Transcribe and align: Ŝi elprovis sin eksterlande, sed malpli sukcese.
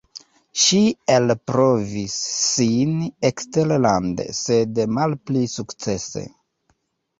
Ŝi 0.61 0.77
elprovis 1.15 2.15
sin 2.37 2.97
eksterlande, 3.31 4.27
sed 4.41 4.83
malpli 4.99 5.47
sukcese. 5.55 6.27